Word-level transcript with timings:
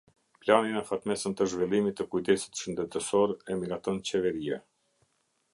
Planin 0.43 0.79
afatmesëm 0.79 1.35
të 1.41 1.47
zhvillimit 1.51 1.97
të 1.99 2.07
kujdesit 2.15 2.63
shëndetësor 2.63 3.37
e 3.53 3.61
miraton 3.63 4.03
Qeveria. 4.11 4.63